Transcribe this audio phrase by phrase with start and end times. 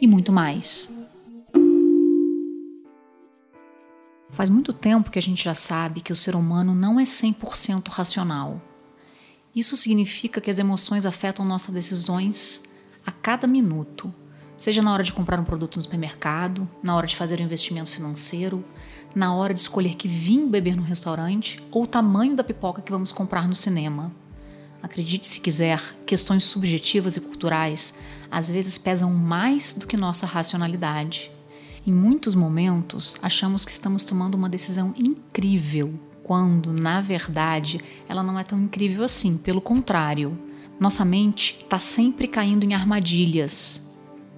[0.00, 0.90] e muito mais.
[4.30, 7.88] Faz muito tempo que a gente já sabe que o ser humano não é 100%
[7.88, 8.60] racional.
[9.54, 12.62] Isso significa que as emoções afetam nossas decisões
[13.04, 14.14] a cada minuto,
[14.56, 17.90] seja na hora de comprar um produto no supermercado, na hora de fazer um investimento
[17.90, 18.64] financeiro,
[19.14, 22.92] na hora de escolher que vinho beber no restaurante ou o tamanho da pipoca que
[22.92, 24.12] vamos comprar no cinema.
[24.82, 27.94] Acredite se quiser, questões subjetivas e culturais
[28.30, 31.30] às vezes pesam mais do que nossa racionalidade.
[31.86, 38.38] Em muitos momentos, achamos que estamos tomando uma decisão incrível, quando, na verdade, ela não
[38.38, 40.38] é tão incrível assim, pelo contrário.
[40.78, 43.80] Nossa mente está sempre caindo em armadilhas.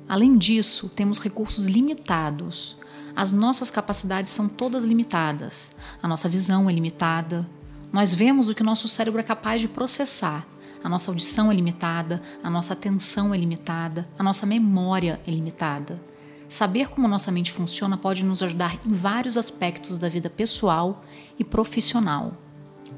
[0.09, 2.79] Além disso, temos recursos limitados.
[3.15, 5.71] As nossas capacidades são todas limitadas.
[6.03, 7.47] A nossa visão é limitada.
[7.93, 10.47] Nós vemos o que o nosso cérebro é capaz de processar.
[10.83, 16.01] A nossa audição é limitada, a nossa atenção é limitada, a nossa memória é limitada.
[16.49, 21.05] Saber como nossa mente funciona pode nos ajudar em vários aspectos da vida pessoal
[21.39, 22.37] e profissional.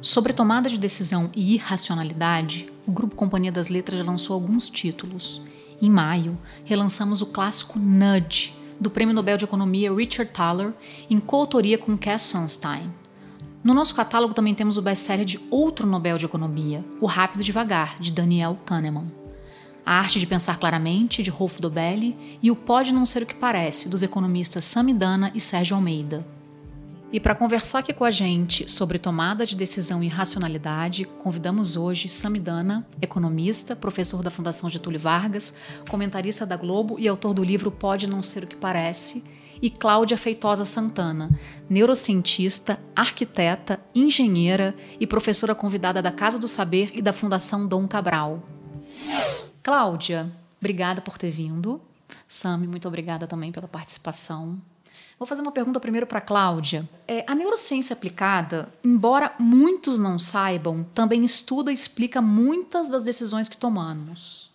[0.01, 5.41] Sobre tomada de decisão e irracionalidade, o Grupo Companhia das Letras lançou alguns títulos.
[5.81, 10.73] Em maio, relançamos o clássico Nudge, do Prêmio Nobel de Economia Richard Thaler,
[11.09, 12.93] em coautoria com Cass Sunstein.
[13.65, 17.45] No nosso catálogo também temos o best-seller de outro Nobel de Economia, O Rápido e
[17.45, 19.11] Devagar, de Daniel Kahneman.
[19.87, 23.35] A Arte de Pensar Claramente, de Rolf Dobelli, e O Pode Não Ser O Que
[23.35, 26.27] Parece, dos economistas Samidana e Sérgio Almeida.
[27.11, 32.11] E para conversar aqui com a gente sobre tomada de decisão e racionalidade, convidamos hoje
[32.11, 35.57] Samidana, economista, professor da Fundação Getúlio Vargas,
[35.89, 39.25] comentarista da Globo e autor do livro Pode Não Ser O Que Parece,
[39.65, 41.31] e Cláudia Feitosa Santana,
[41.71, 48.43] neurocientista, arquiteta, engenheira e professora convidada da Casa do Saber e da Fundação Dom Cabral.
[49.63, 50.31] Cláudia,
[50.61, 51.81] obrigada por ter vindo.
[52.29, 54.61] Sami, muito obrigada também pela participação.
[55.19, 56.87] Vou fazer uma pergunta primeiro para Cláudia.
[57.09, 63.49] É, a neurociência aplicada, embora muitos não saibam, também estuda e explica muitas das decisões
[63.49, 64.51] que tomamos.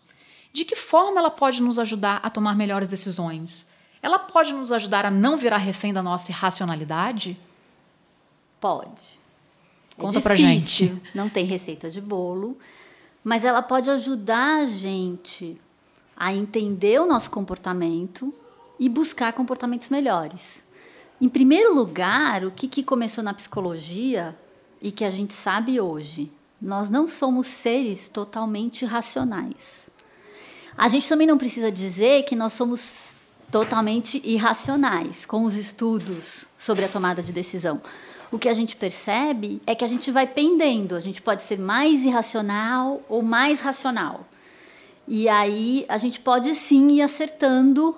[0.53, 3.67] De que forma ela pode nos ajudar a tomar melhores decisões?
[4.01, 7.37] Ela pode nos ajudar a não virar refém da nossa irracionalidade?
[8.59, 9.19] Pode.
[9.97, 11.01] Conta é pra gente.
[11.13, 12.57] Não tem receita de bolo
[13.23, 15.59] mas ela pode ajudar a gente
[16.15, 18.33] a entender o nosso comportamento
[18.79, 20.63] e buscar comportamentos melhores.
[21.21, 24.37] Em primeiro lugar, o que, que começou na psicologia
[24.81, 26.31] e que a gente sabe hoje?
[26.61, 29.89] Nós não somos seres totalmente racionais.
[30.77, 33.08] A gente também não precisa dizer que nós somos
[33.51, 37.81] totalmente irracionais com os estudos sobre a tomada de decisão
[38.31, 40.95] o que a gente percebe é que a gente vai pendendo.
[40.95, 44.25] A gente pode ser mais irracional ou mais racional.
[45.07, 47.95] E aí a gente pode sim ir acertando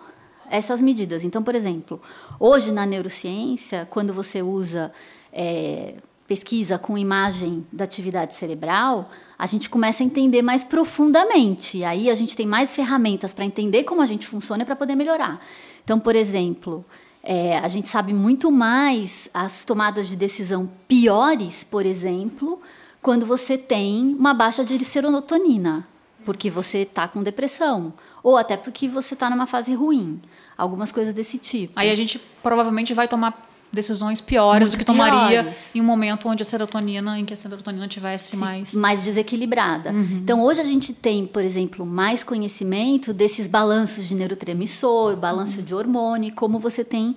[0.50, 1.26] essas medidas.
[1.26, 2.02] Então, por exemplo,
[2.40, 4.92] hoje na neurociência, quando você usa
[5.34, 5.96] é,
[6.32, 11.80] pesquisa com imagem da atividade cerebral, a gente começa a entender mais profundamente.
[11.80, 14.96] E aí a gente tem mais ferramentas para entender como a gente funciona para poder
[14.96, 15.46] melhorar.
[15.84, 16.86] Então, por exemplo,
[17.22, 22.62] é, a gente sabe muito mais as tomadas de decisão piores, por exemplo,
[23.02, 25.86] quando você tem uma baixa de serotonina,
[26.24, 27.94] porque você está com depressão,
[28.24, 30.22] ou até porque você está numa fase ruim.
[30.58, 31.74] Algumas coisas desse tipo.
[31.76, 35.76] Aí a gente provavelmente vai tomar decisões piores Muito do que tomaria piores.
[35.76, 39.92] em um momento onde a serotonina, em que a serotonina tivesse mais mais desequilibrada.
[39.92, 40.20] Uhum.
[40.24, 45.66] Então hoje a gente tem, por exemplo, mais conhecimento desses balanços de neurotransmissor, balanço uhum.
[45.66, 47.16] de hormônio, como você tem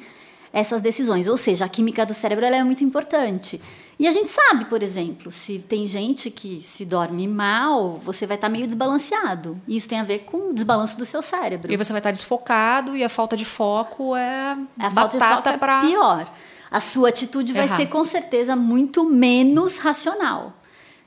[0.55, 1.29] essas decisões.
[1.29, 3.61] Ou seja, a química do cérebro é muito importante.
[3.99, 8.37] E a gente sabe, por exemplo, se tem gente que se dorme mal, você vai
[8.37, 9.61] estar meio desbalanceado.
[9.67, 11.73] E isso tem a ver com o desbalanço do seu cérebro.
[11.73, 15.49] E você vai estar desfocado e a falta de foco é a falta de foco
[15.49, 15.83] é pra...
[15.83, 16.33] é pior.
[16.71, 20.53] A sua atitude vai ser com certeza muito menos racional.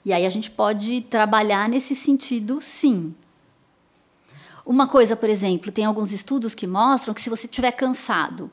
[0.04, 3.14] E aí a gente pode trabalhar nesse sentido, sim.
[4.66, 8.52] Uma coisa, por exemplo, tem alguns estudos que mostram que se você estiver cansado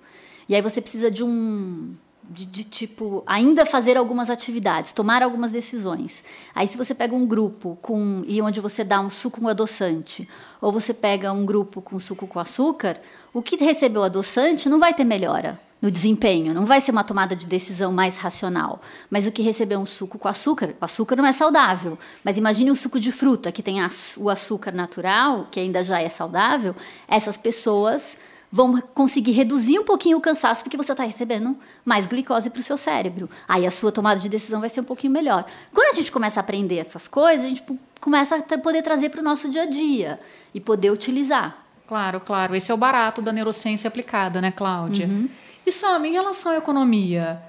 [0.48, 1.94] e aí você precisa de um
[2.28, 6.24] de, de, tipo ainda fazer algumas atividades, tomar algumas decisões.
[6.54, 10.28] Aí se você pega um grupo com e onde você dá um suco com adoçante,
[10.60, 12.98] ou você pega um grupo com suco com açúcar,
[13.32, 17.36] o que recebeu adoçante não vai ter melhora no desempenho, não vai ser uma tomada
[17.36, 18.80] de decisão mais racional.
[19.10, 21.98] Mas o que recebeu um suco com açúcar, o açúcar não é saudável.
[22.24, 23.76] Mas imagine um suco de fruta que tem
[24.16, 26.74] o açúcar natural, que ainda já é saudável,
[27.06, 28.16] essas pessoas
[28.54, 32.62] vão conseguir reduzir um pouquinho o cansaço, porque você está recebendo mais glicose para o
[32.62, 33.28] seu cérebro.
[33.48, 35.44] Aí a sua tomada de decisão vai ser um pouquinho melhor.
[35.72, 37.64] Quando a gente começa a aprender essas coisas, a gente
[38.00, 40.20] começa a poder trazer para o nosso dia a dia
[40.54, 41.66] e poder utilizar.
[41.84, 42.54] Claro, claro.
[42.54, 45.08] Esse é o barato da neurociência aplicada, né, Cláudia?
[45.08, 45.28] Uhum.
[45.66, 47.42] E Sam, em relação à economia,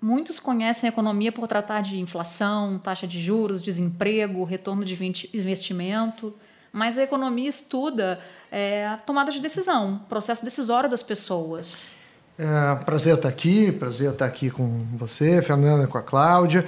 [0.00, 4.94] muitos conhecem a economia por tratar de inflação, taxa de juros, desemprego, retorno de
[5.34, 6.34] investimento
[6.72, 8.20] mas a economia estuda
[8.50, 11.92] é, a tomada de decisão, processo decisório das pessoas.
[12.38, 16.64] É, prazer estar aqui, prazer estar aqui com você, Fernanda, com a Cláudia.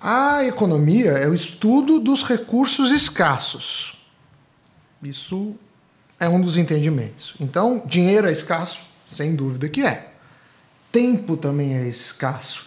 [0.00, 3.96] A economia é o estudo dos recursos escassos.
[5.02, 5.54] Isso
[6.20, 7.34] é um dos entendimentos.
[7.40, 8.80] Então, dinheiro é escasso?
[9.08, 10.12] Sem dúvida que é.
[10.92, 12.64] Tempo também é escasso.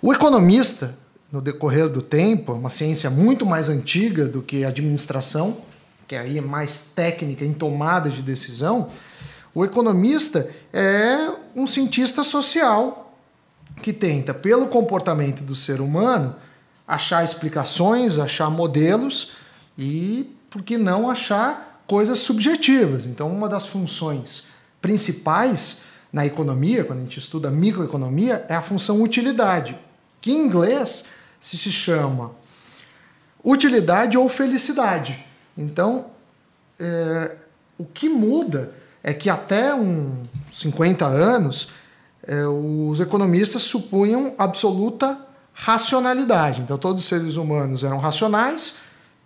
[0.00, 0.94] O economista,
[1.32, 5.58] no decorrer do tempo, é uma ciência muito mais antiga do que a administração,
[6.08, 8.88] que aí é mais técnica em tomada de decisão,
[9.54, 13.14] o economista é um cientista social
[13.82, 16.34] que tenta, pelo comportamento do ser humano,
[16.86, 19.32] achar explicações, achar modelos
[19.76, 23.04] e, por que não, achar coisas subjetivas.
[23.04, 24.44] Então, uma das funções
[24.80, 29.78] principais na economia, quando a gente estuda microeconomia, é a função utilidade,
[30.20, 31.04] que em inglês
[31.38, 32.32] se chama
[33.44, 35.27] utilidade ou felicidade.
[35.58, 36.06] Então,
[36.78, 37.36] é,
[37.76, 38.72] o que muda
[39.02, 41.68] é que até uns 50 anos,
[42.26, 45.18] é, os economistas supunham absoluta
[45.52, 46.60] racionalidade.
[46.60, 48.76] Então, todos os seres humanos eram racionais,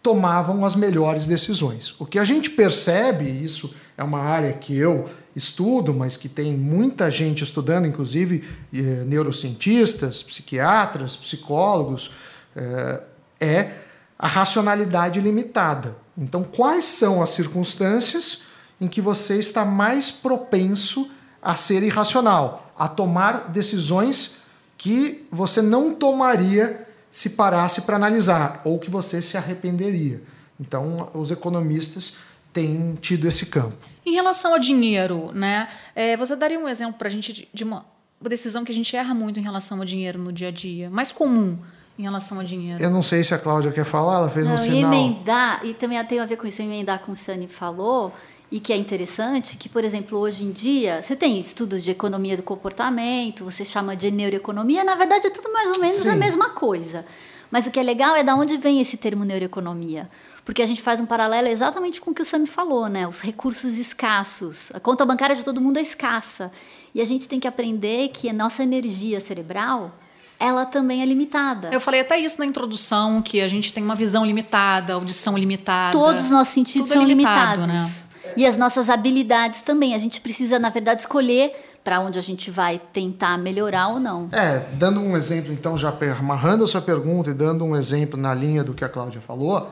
[0.03, 1.95] tomavam as melhores decisões.
[1.99, 6.55] O que a gente percebe, isso é uma área que eu estudo, mas que tem
[6.55, 8.43] muita gente estudando, inclusive
[8.73, 12.11] é, neurocientistas, psiquiatras, psicólogos,
[12.57, 13.01] é,
[13.39, 13.73] é
[14.23, 15.97] a racionalidade limitada.
[16.17, 18.39] Então, quais são as circunstâncias
[18.81, 21.11] em que você está mais propenso
[21.43, 24.37] a ser irracional, a tomar decisões
[24.79, 30.23] que você não tomaria se parasse para analisar, ou que você se arrependeria.
[30.59, 32.15] Então, os economistas
[32.53, 33.77] têm tido esse campo.
[34.07, 35.69] Em relação ao dinheiro, né?
[35.97, 37.85] É, você daria um exemplo para a gente de uma
[38.21, 41.11] decisão que a gente erra muito em relação ao dinheiro no dia a dia, mais
[41.11, 41.59] comum
[41.99, 42.83] em relação ao dinheiro.
[42.83, 44.93] Eu não sei se a Cláudia quer falar, ela fez não, um sinal.
[44.93, 48.13] emendar, e também tem a ver com isso, emendar com o que o Sani falou,
[48.51, 52.37] e que é interessante, que, por exemplo, hoje em dia, você tem estudos de economia
[52.37, 56.11] do comportamento, você chama de neuroeconomia, na verdade é tudo mais ou menos Sim.
[56.11, 57.05] a mesma coisa.
[57.51, 60.11] Mas o que é legal é da onde vem esse termo neuroeconomia.
[60.45, 63.07] Porque a gente faz um paralelo exatamente com o que o Sami falou, né?
[63.07, 64.73] Os recursos escassos.
[64.75, 66.51] A conta bancária de todo mundo é escassa.
[66.95, 69.95] E a gente tem que aprender que a nossa energia cerebral
[70.43, 71.71] ela também é limitada.
[71.71, 75.97] Eu falei até isso na introdução, que a gente tem uma visão limitada, audição limitada.
[75.97, 77.93] Todos os nossos sentidos Tudo é são é limitado, limitados.
[77.93, 78.35] Né?
[78.37, 79.95] E as nossas habilidades também.
[79.95, 81.55] A gente precisa, na verdade, escolher
[81.85, 84.29] para onde a gente vai tentar melhorar ou não.
[84.33, 88.35] É, dando um exemplo, então, já amarrando a sua pergunta e dando um exemplo na
[88.35, 89.71] linha do que a Cláudia falou,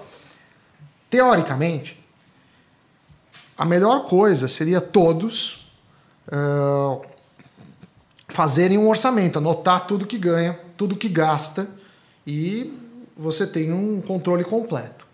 [1.09, 1.99] teoricamente,
[3.59, 5.69] a melhor coisa seria todos
[6.29, 7.03] uh,
[8.31, 11.69] fazerem um orçamento, anotar tudo que ganha, tudo que gasta
[12.27, 12.73] e
[13.17, 15.07] você tem um controle completo.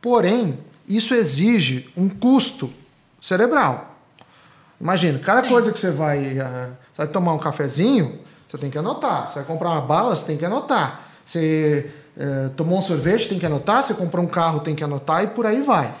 [0.00, 2.70] Porém, isso exige um custo
[3.20, 3.96] cerebral.
[4.80, 5.48] Imagina, cada Sim.
[5.48, 9.28] coisa que você vai, uh, você vai tomar um cafezinho, você tem que anotar.
[9.28, 11.08] Você vai comprar uma bala, você tem que anotar.
[11.24, 13.82] Você uh, tomou um sorvete, tem que anotar.
[13.82, 15.94] Você comprou um carro, tem que anotar e por aí vai.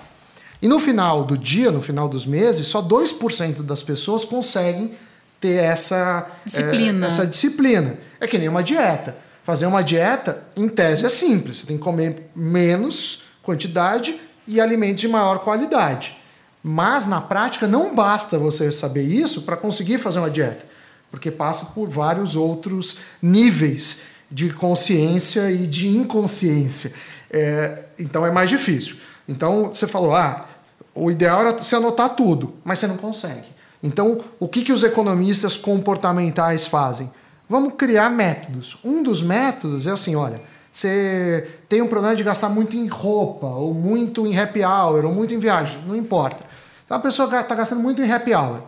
[0.60, 4.94] E no final do dia, no final dos meses, só 2% das pessoas conseguem
[5.40, 7.06] ter essa disciplina.
[7.06, 7.98] É, essa disciplina.
[8.20, 9.16] É que nem uma dieta.
[9.44, 11.58] Fazer uma dieta, em tese, é simples.
[11.58, 16.16] Você tem que comer menos quantidade e alimentos de maior qualidade.
[16.62, 20.66] Mas na prática não basta você saber isso para conseguir fazer uma dieta,
[21.12, 26.92] porque passa por vários outros níveis de consciência e de inconsciência.
[27.30, 28.96] É, então é mais difícil.
[29.28, 30.48] Então você falou, ah,
[30.92, 33.55] o ideal era você anotar tudo, mas você não consegue.
[33.82, 37.10] Então, o que, que os economistas comportamentais fazem?
[37.48, 38.78] Vamos criar métodos.
[38.84, 40.40] Um dos métodos é assim: olha,
[40.72, 45.12] você tem um problema de gastar muito em roupa, ou muito em happy hour, ou
[45.12, 46.44] muito em viagem, não importa.
[46.84, 48.62] Então a pessoa está gastando muito em happy hour.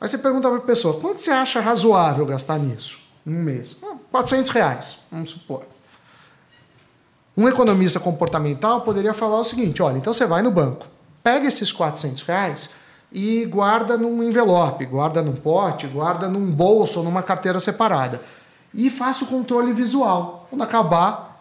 [0.00, 3.02] Aí você pergunta para a pessoa: quanto você acha razoável gastar nisso?
[3.26, 3.76] um mês.
[4.10, 5.62] 400 reais, vamos supor.
[7.36, 10.86] Um economista comportamental poderia falar o seguinte: olha, então você vai no banco,
[11.22, 12.70] pega esses 400 reais
[13.12, 18.20] e guarda num envelope, guarda num pote, guarda num bolso ou numa carteira separada.
[18.72, 20.46] E faça o controle visual.
[20.48, 21.40] Quando acabar,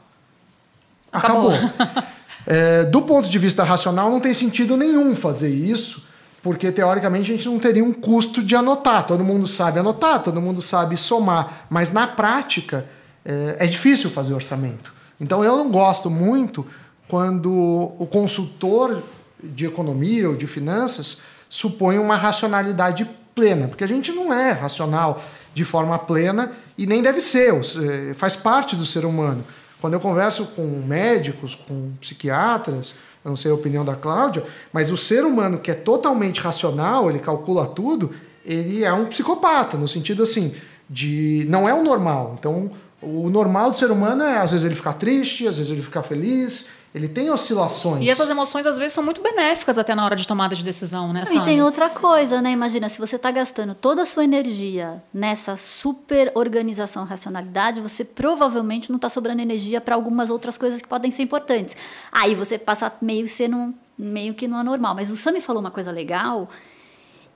[1.12, 1.52] acabou.
[1.52, 2.04] acabou.
[2.46, 6.04] é, do ponto de vista racional, não tem sentido nenhum fazer isso,
[6.44, 9.08] porque teoricamente a gente não teria um custo de anotar.
[9.08, 12.86] Todo mundo sabe anotar, todo mundo sabe somar, mas na prática
[13.24, 14.94] é, é difícil fazer orçamento.
[15.20, 16.66] Então eu não gosto muito
[17.08, 17.52] quando
[17.98, 19.04] o consultor
[19.44, 21.18] de economia ou de finanças
[21.52, 25.22] supõe uma racionalidade plena, porque a gente não é racional
[25.54, 29.44] de forma plena e nem deve ser, eh, faz parte do ser humano.
[29.82, 34.98] Quando eu converso com médicos, com psiquiatras, não sei a opinião da Cláudia, mas o
[34.98, 38.12] ser humano que é totalmente racional, ele calcula tudo,
[38.46, 40.56] ele é um psicopata, no sentido assim,
[40.90, 42.34] de não é o normal.
[42.40, 45.82] Então, o normal do ser humano é, às vezes, ele ficar triste, às vezes ele
[45.82, 48.04] ficar feliz, ele tem oscilações.
[48.04, 51.14] E essas emoções, às vezes, são muito benéficas até na hora de tomada de decisão,
[51.14, 52.52] né, E tem outra coisa, né?
[52.52, 58.90] Imagina, se você está gastando toda a sua energia nessa super organização, racionalidade, você provavelmente
[58.90, 61.78] não está sobrando energia para algumas outras coisas que podem ser importantes.
[62.12, 64.94] Aí você passa meio, ser num, meio que no anormal.
[64.94, 66.50] Mas o Sami falou uma coisa legal,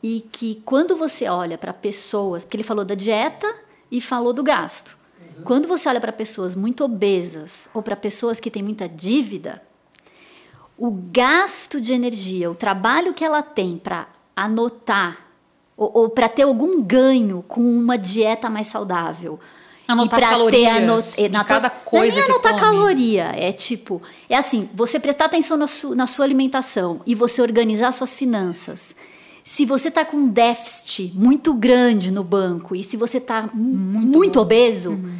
[0.03, 3.51] e que quando você olha para pessoas, porque ele falou da dieta
[3.89, 4.97] e falou do gasto.
[5.43, 9.61] Quando você olha para pessoas muito obesas ou para pessoas que têm muita dívida,
[10.77, 15.25] o gasto de energia, o trabalho que ela tem para anotar
[15.77, 19.39] ou, ou para ter algum ganho com uma dieta mais saudável.
[19.87, 24.35] Anotar as calorias anot de anotar, cada coisa não é anotar caloria, é tipo, é
[24.35, 28.95] assim, você prestar atenção na, su, na sua alimentação e você organizar suas finanças
[29.45, 34.17] se você está com um déficit muito grande no banco e se você está muito,
[34.17, 35.19] muito obeso, uhum.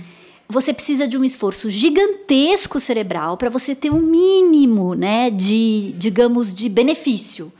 [0.50, 6.56] você precisa de um esforço gigantesco cerebral para você ter um mínimo, né, de, digamos,
[6.56, 7.54] de benefício.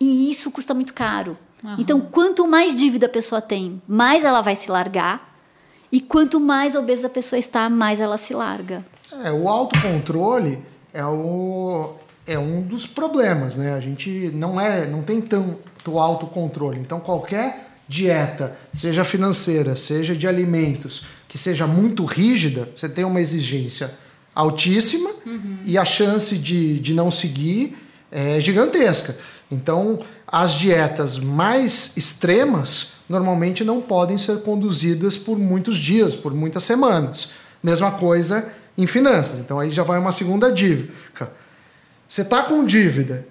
[0.00, 1.36] E isso custa muito caro.
[1.62, 1.76] Uhum.
[1.78, 5.36] Então, quanto mais dívida a pessoa tem, mais ela vai se largar.
[5.92, 8.86] E quanto mais obesa a pessoa está, mais ela se larga.
[9.22, 10.64] É, o autocontrole
[10.94, 11.92] é, o,
[12.26, 13.74] é um dos problemas, né?
[13.74, 16.78] A gente não é, não tem tão do autocontrole.
[16.78, 23.20] Então, qualquer dieta, seja financeira, seja de alimentos, que seja muito rígida, você tem uma
[23.20, 23.92] exigência
[24.34, 25.58] altíssima uhum.
[25.64, 27.76] e a chance de, de não seguir
[28.10, 29.16] é gigantesca.
[29.50, 36.62] Então, as dietas mais extremas normalmente não podem ser conduzidas por muitos dias, por muitas
[36.62, 37.30] semanas.
[37.62, 39.38] Mesma coisa em finanças.
[39.40, 40.92] Então, aí já vai uma segunda dívida.
[42.08, 43.26] Você está com dívida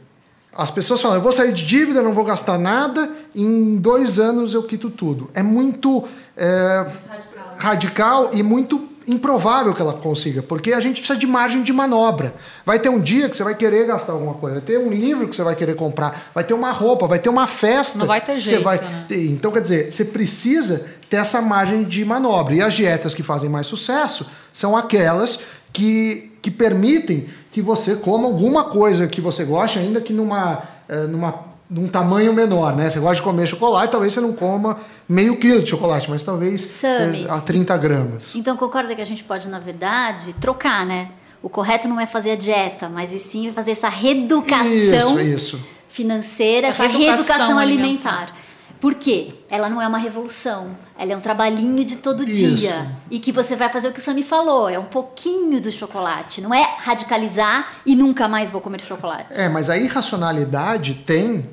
[0.56, 4.54] as pessoas falam, eu vou sair de dívida, não vou gastar nada, em dois anos
[4.54, 5.30] eu quito tudo.
[5.34, 6.04] É muito
[6.36, 7.56] é, radical.
[7.58, 12.34] radical e muito improvável que ela consiga, porque a gente precisa de margem de manobra.
[12.66, 15.28] Vai ter um dia que você vai querer gastar alguma coisa, vai ter um livro
[15.28, 18.00] que você vai querer comprar, vai ter uma roupa, vai ter uma festa.
[18.00, 18.64] Não vai ter jeito.
[18.64, 19.06] Vai né?
[19.10, 22.54] Então, quer dizer, você precisa ter essa margem de manobra.
[22.54, 25.40] E as dietas que fazem mais sucesso são aquelas
[25.74, 27.28] que, que permitem
[27.60, 32.34] que você coma alguma coisa que você gosta, ainda que numa, é, numa num tamanho
[32.34, 32.90] menor, né?
[32.90, 36.62] Você gosta de comer chocolate, talvez você não coma meio quilo de chocolate, mas talvez
[36.62, 38.34] Sammy, é, a 30 gramas.
[38.34, 41.10] Então concorda que a gente pode, na verdade, trocar, né?
[41.44, 45.60] O correto não é fazer a dieta, mas e sim fazer essa reeducação isso, isso.
[45.90, 48.10] financeira, essa, essa reeducação, alimentar.
[48.10, 48.36] alimentar.
[48.80, 49.34] Por quê?
[49.50, 50.70] Ela não é uma revolução.
[50.98, 52.56] Ela é um trabalhinho de todo Isso.
[52.56, 52.88] dia.
[53.12, 56.42] E que você vai fazer o que o Sami falou: é um pouquinho do chocolate.
[56.42, 59.28] Não é radicalizar e nunca mais vou comer chocolate.
[59.32, 61.50] É, mas a irracionalidade tem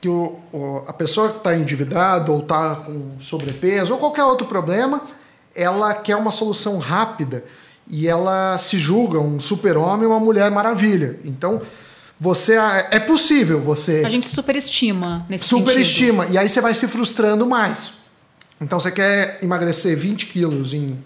[0.00, 4.46] que o, o a pessoa que está endividada ou está com sobrepeso ou qualquer outro
[4.46, 5.02] problema,
[5.54, 7.44] ela quer uma solução rápida
[7.88, 11.18] e ela se julga um super-homem ou uma mulher maravilha.
[11.24, 11.62] Então
[12.18, 12.54] você
[12.90, 16.34] é possível você a gente superestima nesse superestima sentido.
[16.34, 17.94] e aí você vai se frustrando mais
[18.60, 20.98] então você quer emagrecer 20 quilos em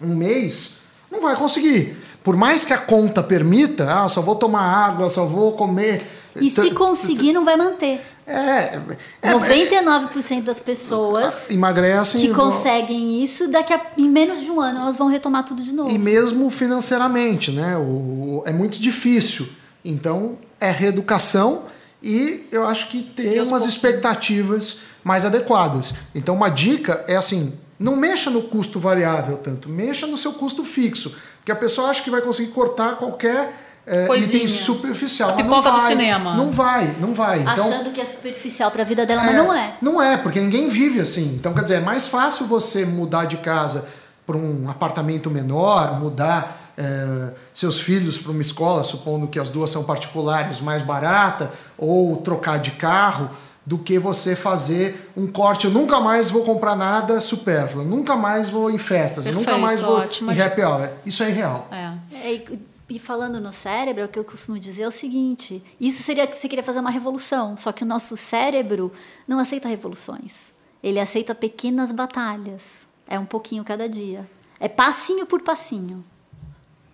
[0.00, 0.76] um mês
[1.10, 5.24] não vai conseguir por mais que a conta permita ah só vou tomar água só
[5.24, 6.06] vou comer
[6.36, 8.80] e se conseguir não vai manter é,
[9.20, 14.80] é 99% das pessoas emagrecem que conseguem isso, daqui a em menos de um ano
[14.80, 15.90] elas vão retomar tudo de novo.
[15.90, 17.76] E mesmo financeiramente, né?
[17.76, 19.46] O, é muito difícil.
[19.84, 21.64] Então, é reeducação
[22.02, 25.94] e eu acho que tem umas expectativas mais adequadas.
[26.14, 30.64] Então, uma dica é assim: não mexa no custo variável tanto, mexa no seu custo
[30.64, 31.14] fixo.
[31.38, 33.52] Porque a pessoa acha que vai conseguir cortar qualquer
[33.86, 34.44] é, Coisinha.
[34.44, 35.30] item superficial.
[35.30, 36.34] A pipoca não do vai, cinema.
[36.34, 37.40] Não vai, não vai.
[37.40, 39.74] Então, Achando que é superficial para a vida dela, mas não é.
[39.80, 41.34] Não é, porque ninguém vive assim.
[41.34, 43.86] Então, quer dizer, é mais fácil você mudar de casa
[44.26, 49.70] para um apartamento menor, mudar é, seus filhos para uma escola, supondo que as duas
[49.70, 53.30] são particulares, mais barata, ou trocar de carro,
[53.66, 55.66] do que você fazer um corte.
[55.66, 59.80] Eu nunca mais vou comprar nada supérfluo, nunca mais vou em festas, Perfeito, nunca mais
[59.80, 60.30] vou ótimo.
[60.30, 60.90] em happy hour.
[61.06, 61.68] Isso é irreal.
[61.70, 61.94] É.
[62.12, 66.02] É, e, e falando no cérebro, o que eu costumo dizer é o seguinte: isso
[66.02, 68.92] seria que você queria fazer uma revolução, só que o nosso cérebro
[69.26, 70.52] não aceita revoluções.
[70.82, 72.86] Ele aceita pequenas batalhas.
[73.08, 74.28] É um pouquinho cada dia.
[74.60, 76.04] É passinho por passinho.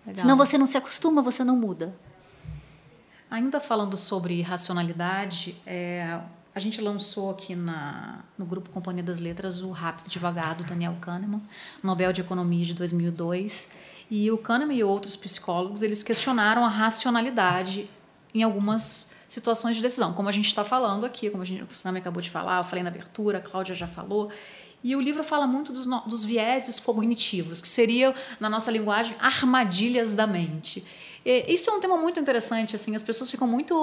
[0.05, 0.21] Legal.
[0.21, 1.93] Senão você não se acostuma, você não muda.
[3.29, 6.19] Ainda falando sobre racionalidade, é,
[6.53, 10.97] a gente lançou aqui na, no grupo Companhia das Letras o Rápido Devagar, do Daniel
[10.99, 11.41] Kahneman,
[11.81, 13.69] Nobel de Economia de 2002.
[14.09, 17.89] E o Kahneman e outros psicólogos, eles questionaram a racionalidade
[18.33, 21.71] em algumas situações de decisão, como a gente está falando aqui, como a gente, o
[21.71, 24.29] Sam acabou de falar, eu falei na abertura, a Cláudia já falou.
[24.83, 30.15] E o livro fala muito dos, dos vieses cognitivos, que seriam, na nossa linguagem, armadilhas
[30.15, 30.83] da mente.
[31.25, 33.75] E isso é um tema muito interessante, assim, as pessoas ficam muito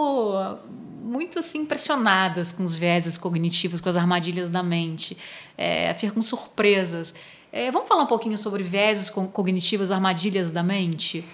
[1.03, 5.17] muito assim impressionadas com os vieses cognitivos, com as armadilhas da mente,
[5.57, 7.15] é, ficam surpresas.
[7.51, 11.25] É, vamos falar um pouquinho sobre vieses co- cognitivos, armadilhas da mente,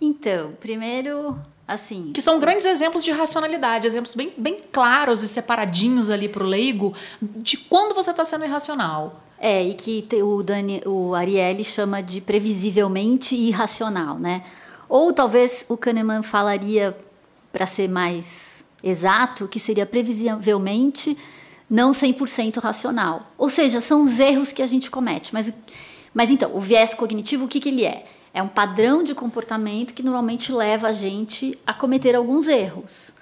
[0.00, 1.36] Então, primeiro,
[1.72, 2.10] assim.
[2.12, 6.46] que são grandes exemplos de racionalidade, exemplos bem, bem claros e separadinhos ali para o
[6.46, 9.22] leigo de quando você está sendo irracional.
[9.38, 14.44] É, e que o, Dani, o Ariely chama de previsivelmente irracional, né?
[14.86, 16.94] Ou talvez o Kahneman falaria,
[17.50, 21.16] para ser mais exato, que seria previsivelmente
[21.70, 23.32] não 100% racional.
[23.38, 25.32] Ou seja, são os erros que a gente comete.
[25.32, 25.52] Mas,
[26.12, 28.04] mas então, o viés cognitivo, o que, que ele é?
[28.32, 33.12] É um padrão de comportamento que normalmente leva a gente a cometer alguns erros.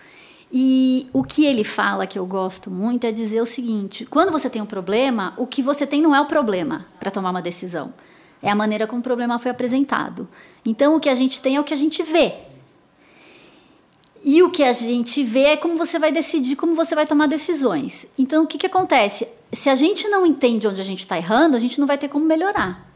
[0.52, 4.48] E o que ele fala que eu gosto muito é dizer o seguinte: quando você
[4.48, 7.92] tem um problema, o que você tem não é o problema para tomar uma decisão,
[8.42, 10.28] é a maneira como o problema foi apresentado.
[10.64, 12.34] Então, o que a gente tem é o que a gente vê.
[14.24, 17.28] E o que a gente vê é como você vai decidir, como você vai tomar
[17.28, 18.06] decisões.
[18.18, 19.28] Então, o que, que acontece?
[19.52, 22.08] Se a gente não entende onde a gente está errando, a gente não vai ter
[22.08, 22.87] como melhorar.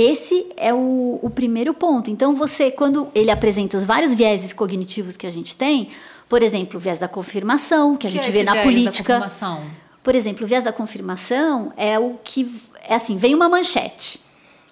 [0.00, 2.10] Esse é o, o primeiro ponto.
[2.10, 5.88] Então, você, quando ele apresenta os vários vieses cognitivos que a gente tem,
[6.26, 8.70] por exemplo, o viés da confirmação, que a O gente é vê na viés da
[8.70, 9.04] política.
[9.14, 9.60] confirmação?
[10.02, 12.50] Por exemplo, o viés da confirmação é o que.
[12.82, 14.20] É assim: vem uma manchete.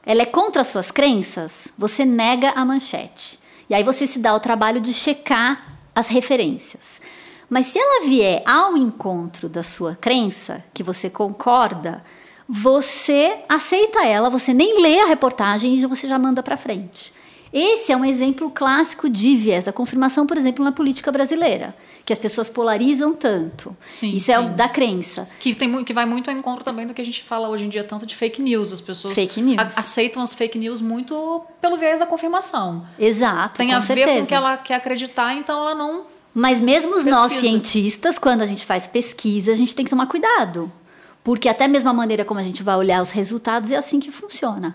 [0.07, 3.39] Ela é contra as suas crenças, você nega a manchete.
[3.69, 7.03] E aí você se dá o trabalho de checar as referências.
[7.51, 12.03] Mas se ela vier ao encontro da sua crença, que você concorda,
[12.49, 17.13] você aceita ela, você nem lê a reportagem e você já manda para frente.
[17.53, 22.13] Esse é um exemplo clássico de viés da confirmação, por exemplo, na política brasileira, que
[22.13, 23.75] as pessoas polarizam tanto.
[23.87, 24.45] Sim, Isso é sim.
[24.45, 25.27] o da crença.
[25.41, 27.69] Que, tem, que vai muito ao encontro também do que a gente fala hoje em
[27.71, 28.71] dia, tanto de fake news.
[28.71, 32.87] As pessoas a- aceitam as fake news muito pelo viés da confirmação.
[32.99, 34.11] Exato, Tem a certeza.
[34.11, 36.03] ver com o que ela quer acreditar, então ela não.
[36.35, 40.07] Mas mesmo os nós cientistas, quando a gente faz pesquisa, a gente tem que tomar
[40.07, 40.71] cuidado.
[41.29, 44.11] Porque até mesmo a maneira como a gente vai olhar os resultados é assim que
[44.11, 44.75] funciona.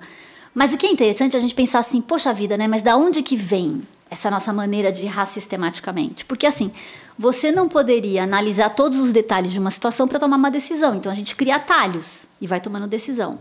[0.54, 2.68] Mas o que é interessante é a gente pensar assim, poxa vida, né?
[2.68, 6.24] Mas da onde que vem essa nossa maneira de errar sistematicamente?
[6.26, 6.72] Porque assim,
[7.18, 10.94] você não poderia analisar todos os detalhes de uma situação para tomar uma decisão.
[10.94, 13.40] Então a gente cria atalhos e vai tomando decisão.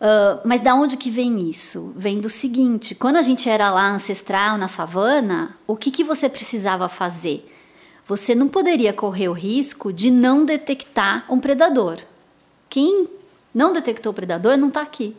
[0.00, 1.92] Ah, mas da onde que vem isso?
[1.96, 6.28] Vem do seguinte: quando a gente era lá ancestral na savana, o que, que você
[6.28, 7.44] precisava fazer?
[8.06, 11.98] Você não poderia correr o risco de não detectar um predador.
[12.70, 13.08] Quem
[13.52, 15.14] não detectou o predador não está aqui.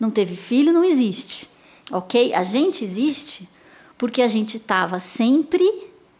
[0.00, 1.48] Não teve filho, não existe.
[1.92, 2.34] Ok?
[2.34, 3.48] A gente existe
[3.96, 5.70] porque a gente estava sempre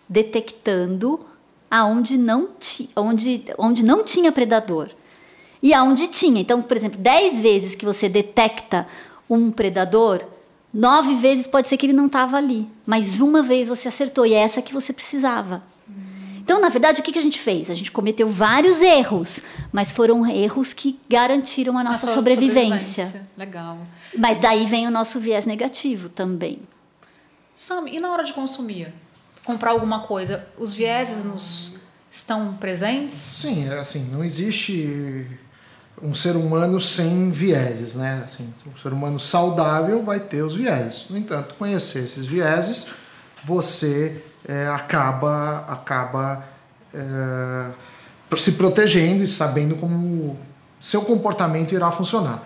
[0.09, 1.19] detectando
[1.71, 4.91] aonde não, ti, onde, onde não tinha predador
[5.63, 6.41] e aonde tinha.
[6.41, 8.87] Então, por exemplo, 10 vezes que você detecta
[9.29, 10.23] um predador,
[10.73, 14.35] nove vezes pode ser que ele não estava ali, mas uma vez você acertou e
[14.35, 15.63] é essa que você precisava.
[16.45, 17.71] Então, na verdade, o que que a gente fez?
[17.71, 19.41] A gente cometeu vários erros,
[19.73, 23.27] mas foram erros que garantiram a nossa a sua sobrevivência.
[23.35, 23.79] Legal.
[24.15, 26.61] Mas daí vem o nosso viés negativo também.
[27.55, 28.93] Sam, e na hora de consumir?
[29.43, 31.77] Comprar alguma coisa, os vieses nos
[32.11, 33.15] estão presentes?
[33.15, 35.27] Sim, é assim, não existe
[36.03, 38.21] um ser humano sem vieses, né?
[38.23, 41.07] Assim, um ser humano saudável vai ter os vieses.
[41.09, 42.89] No entanto, conhecer esses vieses,
[43.45, 46.45] você é, acaba acaba
[46.93, 47.71] é,
[48.37, 50.37] se protegendo e sabendo como
[50.81, 52.43] seu comportamento irá funcionar.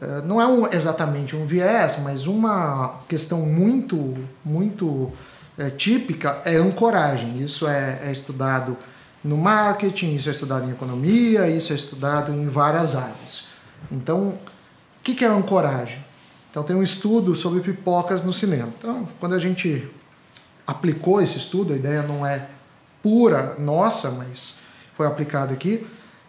[0.00, 5.10] eh, não é um, exatamente um viés, mas uma questão muito, muito
[5.58, 7.40] é, típica é ancoragem.
[7.40, 8.76] Isso é, é, estudado
[9.24, 13.48] no marketing, isso é estudado em economia, isso é estudado em várias áreas.
[13.90, 14.38] Então, o
[15.02, 16.04] que, que é ancoragem?
[16.50, 18.72] Então, tem um estudo sobre pipocas no cinema.
[18.78, 19.90] Então, quando a gente
[20.68, 22.46] aplicou esse estudo, a ideia não é
[23.02, 24.54] pura nossa, mas
[24.94, 25.84] foi aplicado aqui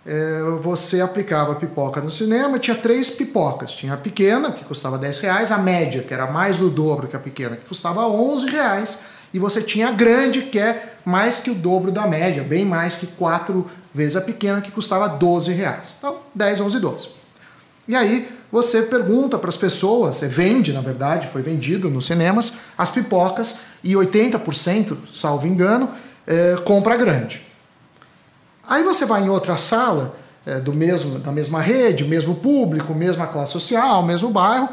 [0.05, 3.73] é, você aplicava pipoca no cinema, tinha três pipocas.
[3.73, 7.15] Tinha a pequena, que custava 10 reais, a média, que era mais do dobro que
[7.15, 8.99] a pequena, que custava 11 reais,
[9.31, 12.95] e você tinha a grande, que é mais que o dobro da média, bem mais
[12.95, 15.93] que quatro vezes a pequena, que custava 12 reais.
[15.99, 17.09] Então, 10, 11, 12.
[17.87, 22.53] E aí você pergunta para as pessoas, você vende, na verdade, foi vendido nos cinemas,
[22.77, 25.89] as pipocas, e 80%, salvo engano,
[26.25, 27.41] é, compra grande.
[28.67, 33.27] Aí você vai em outra sala, é, do mesmo, da mesma rede, mesmo público, mesma
[33.27, 34.69] classe social, mesmo bairro,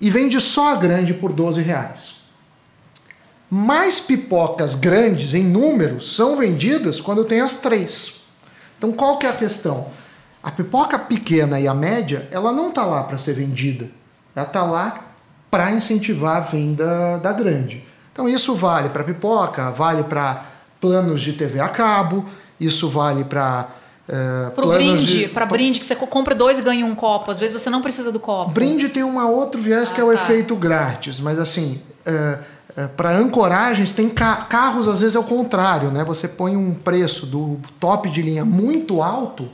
[0.00, 2.22] e vende só a grande por 12 reais.
[3.48, 8.22] Mais pipocas grandes em número são vendidas quando tem as três.
[8.78, 9.86] Então qual que é a questão?
[10.42, 13.88] A pipoca pequena e a média, ela não está lá para ser vendida.
[14.34, 15.12] Ela está lá
[15.50, 17.84] para incentivar a venda da grande.
[18.12, 20.46] Então isso vale para pipoca, vale para
[20.80, 22.24] planos de TV a cabo,
[22.58, 23.68] isso vale para
[24.02, 27.30] Uh, Pro brinde, para brinde, que você compra dois e ganha um copo.
[27.30, 28.50] Às vezes você não precisa do copo.
[28.50, 30.14] Brinde tem um outro viés ah, que é o tá.
[30.14, 35.24] efeito grátis, mas assim, uh, uh, para ancoragens tem ca carros, às vezes é o
[35.24, 36.02] contrário, né?
[36.02, 39.48] Você põe um preço do top de linha muito alto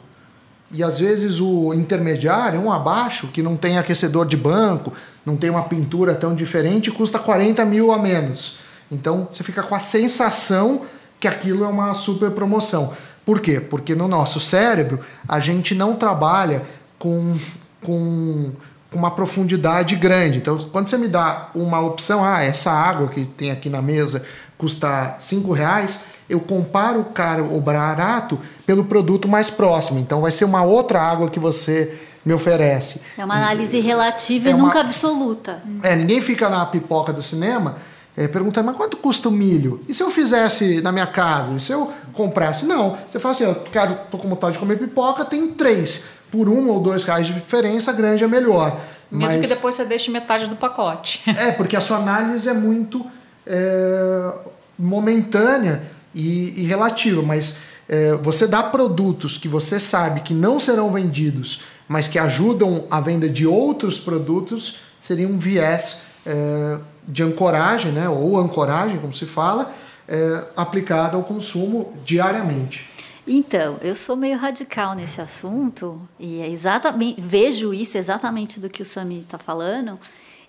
[0.71, 4.93] e às vezes o intermediário, um abaixo, que não tem aquecedor de banco,
[5.25, 8.59] não tem uma pintura tão diferente, custa 40 mil a menos.
[8.91, 10.83] Então você fica com a sensação
[11.19, 12.93] que aquilo é uma super promoção.
[13.25, 13.61] Por quê?
[13.61, 16.63] Porque no nosso cérebro a gente não trabalha
[16.99, 17.37] com,
[17.83, 18.53] com
[18.93, 20.39] uma profundidade grande.
[20.39, 24.25] Então, quando você me dá uma opção, ah, essa água que tem aqui na mesa
[24.57, 29.99] custa cinco reais, eu comparo o caro ou barato pelo produto mais próximo.
[29.99, 33.01] Então, vai ser uma outra água que você me oferece.
[33.17, 34.65] É uma análise relativa é e uma...
[34.65, 35.63] nunca absoluta.
[35.83, 37.77] É, ninguém fica na pipoca do cinema
[38.19, 39.81] é, perguntando, mas quanto custa o milho?
[39.89, 41.53] E se eu fizesse na minha casa?
[41.53, 42.67] E se eu comprasse?
[42.67, 42.99] Não.
[43.09, 46.07] Você fala assim, eu quero, tô com vontade de comer pipoca, tem três.
[46.29, 48.77] Por um ou dois reais de diferença, grande é melhor.
[49.11, 51.23] Mesmo mas, que depois você deixe metade do pacote.
[51.27, 53.07] É, porque a sua análise é muito
[53.47, 54.33] é,
[54.77, 55.83] momentânea
[56.19, 61.63] e, e, relativa, mas é, você dá produtos que você sabe que não serão vendidos,
[61.87, 68.09] mas que ajudam a venda de outros produtos, seria um viés é, de ancoragem, né,
[68.09, 69.73] ou ancoragem, como se fala,
[70.09, 72.91] é, aplicada ao consumo diariamente.
[73.25, 78.83] Então, eu sou meio radical nesse assunto e é exatamente vejo isso exatamente do que
[78.83, 80.01] o Sami está falando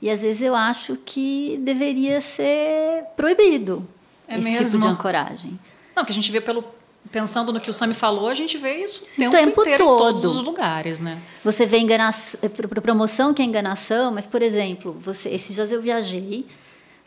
[0.02, 3.86] e às vezes eu acho que deveria ser proibido
[4.30, 4.66] é esse mesmo?
[4.66, 5.60] tipo de ancoragem.
[5.96, 6.64] Não, que a gente vê pelo
[7.12, 9.96] pensando no que o Sami falou, a gente vê isso o tempo, tempo inteiro todo.
[9.96, 11.18] em todos os lugares, né?
[11.44, 12.40] Você vê enganação,
[12.82, 16.46] promoção que é enganação, mas por exemplo, você, esses dias eu viajei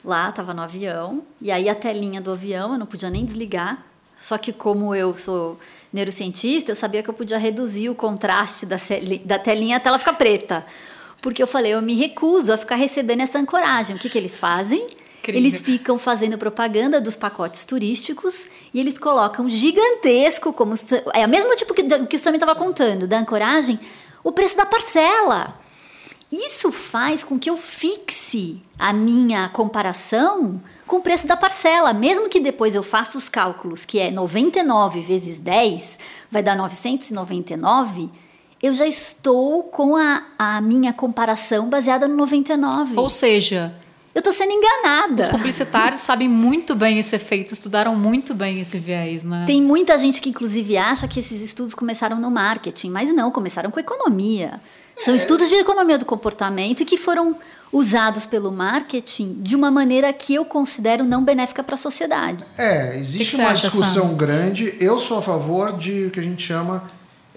[0.04, 3.84] lá, estava no avião, e aí a telinha do avião eu não podia nem desligar.
[4.18, 5.58] Só que como eu sou
[5.92, 8.76] neurocientista, eu sabia que eu podia reduzir o contraste da,
[9.24, 10.64] da telinha até ela ficar preta.
[11.20, 13.94] Porque eu falei, eu me recuso a ficar recebendo essa ancoragem.
[13.94, 14.86] O que, que eles fazem?
[15.22, 15.40] Incrível.
[15.40, 20.74] Eles ficam fazendo propaganda dos pacotes turísticos e eles colocam gigantesco, como
[21.14, 23.78] é o mesmo tipo que, que o Sammy estava contando, da ancoragem,
[24.24, 25.54] o preço da parcela.
[26.30, 32.28] Isso faz com que eu fixe a minha comparação com o preço da parcela, mesmo
[32.28, 35.98] que depois eu faça os cálculos, que é 99 vezes 10,
[36.30, 38.10] vai dar 999,
[38.62, 42.94] eu já estou com a, a minha comparação baseada no 99.
[42.96, 43.74] Ou seja,
[44.14, 45.22] eu estou sendo enganada.
[45.22, 49.44] Os publicitários sabem muito bem esse efeito, estudaram muito bem esse viés, né?
[49.46, 53.70] Tem muita gente que, inclusive, acha que esses estudos começaram no marketing, mas não, começaram
[53.70, 54.60] com economia.
[54.98, 57.36] São estudos de economia do comportamento que foram
[57.72, 62.44] usados pelo marketing de uma maneira que eu considero não benéfica para a sociedade.
[62.58, 64.14] É, existe uma discussão Sam?
[64.14, 64.76] grande.
[64.78, 66.84] Eu sou a favor de o que a gente chama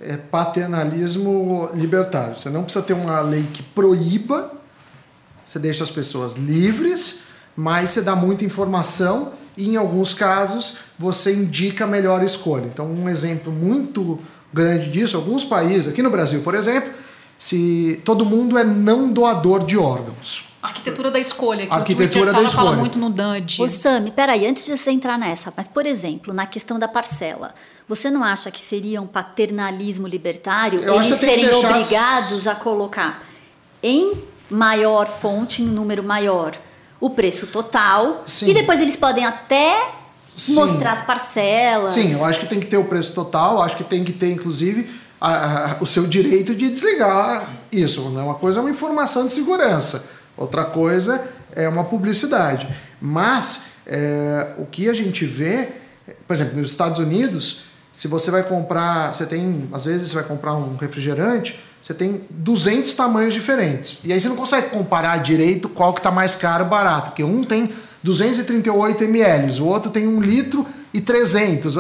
[0.01, 2.37] é, paternalismo libertário.
[2.37, 4.51] Você não precisa ter uma lei que proíba
[5.45, 7.19] você deixa as pessoas livres,
[7.55, 12.65] mas você dá muita informação e, em alguns casos, você indica a melhor escolha.
[12.65, 14.19] Então, um exemplo muito
[14.51, 16.91] grande disso, alguns países, aqui no Brasil, por exemplo,
[17.37, 20.45] se todo mundo é não doador de órgãos.
[20.63, 22.65] Arquitetura da escolha, que Arquitetura da escolha.
[22.65, 23.59] fala muito no DAND.
[23.59, 27.53] Ô Sami, peraí, antes de você entrar nessa, mas por exemplo, na questão da parcela,
[27.87, 31.69] você não acha que seria um paternalismo libertário Eu eles serem deixar...
[31.69, 33.23] obrigados a colocar
[33.83, 34.23] em
[34.55, 36.55] maior fonte, em número maior,
[36.99, 38.23] o preço total.
[38.25, 38.49] Sim.
[38.49, 39.91] E depois eles podem até
[40.35, 40.55] Sim.
[40.55, 41.91] mostrar as parcelas.
[41.91, 44.31] Sim, eu acho que tem que ter o preço total, acho que tem que ter,
[44.31, 44.89] inclusive,
[45.19, 48.09] a, a, o seu direito de desligar isso.
[48.09, 48.21] Né?
[48.21, 50.05] Uma coisa é uma informação de segurança,
[50.37, 52.67] outra coisa é uma publicidade.
[52.99, 55.69] Mas é, o que a gente vê,
[56.27, 57.61] por exemplo, nos Estados Unidos,
[57.93, 62.21] se você vai comprar, você tem, às vezes você vai comprar um refrigerante, você tem
[62.31, 63.99] 200 tamanhos diferentes.
[64.03, 67.23] E aí você não consegue comparar direito qual que está mais caro ou barato, porque
[67.23, 67.69] um tem
[68.01, 71.75] 238 ml, o outro tem 1 litro e 300.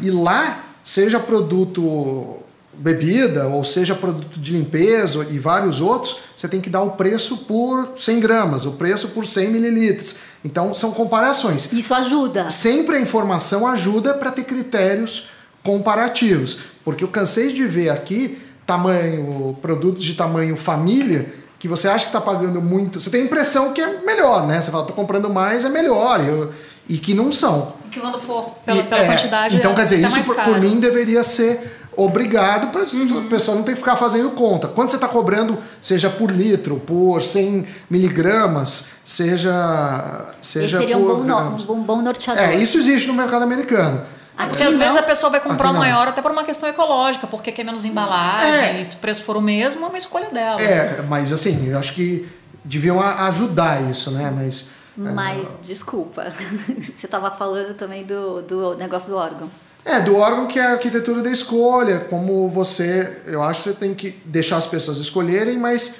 [0.00, 2.38] E lá, seja produto
[2.72, 7.36] bebida, ou seja produto de limpeza e vários outros, você tem que dar o preço
[7.36, 10.14] por 100 gramas, o preço por 100 mililitros.
[10.42, 11.70] Então, são comparações.
[11.70, 12.48] Isso ajuda.
[12.48, 15.28] Sempre a informação ajuda para ter critérios
[15.62, 16.60] comparativos.
[16.82, 18.38] Porque eu cansei de ver aqui
[18.70, 21.26] tamanho, produtos de tamanho família,
[21.58, 23.00] que você acha que está pagando muito.
[23.00, 24.62] Você tem a impressão que é melhor, né?
[24.62, 26.24] Você fala, estou comprando mais, é melhor.
[26.24, 26.52] Eu,
[26.88, 27.74] e que não são.
[27.90, 29.56] Que quando for pela, pela é, quantidade.
[29.56, 33.26] Então, é, quer dizer, isso por, por, mim deveria ser obrigado para uhum.
[33.26, 34.68] a pessoa não ter que ficar fazendo conta.
[34.68, 41.18] Quanto você está cobrando, seja por litro, por 100 miligramas, seja, seja Esse seria por.
[41.18, 42.42] Um bom, no, um bom norteador.
[42.42, 44.00] É, isso existe no mercado americano.
[44.48, 44.78] Porque às não.
[44.78, 47.84] vezes a pessoa vai comprar o maior até por uma questão ecológica, porque quer menos
[47.84, 48.84] embalagem, é.
[48.84, 50.60] se o preço for o mesmo, é uma escolha dela.
[50.60, 52.28] É, mas assim, eu acho que
[52.64, 54.32] deviam ajudar isso, né?
[54.34, 54.68] Mas.
[54.96, 55.50] Mas, é...
[55.64, 56.26] desculpa,
[56.66, 59.50] você estava falando também do, do negócio do órgão.
[59.84, 63.22] É, do órgão que é a arquitetura da escolha, como você.
[63.26, 65.96] Eu acho que você tem que deixar as pessoas escolherem, mas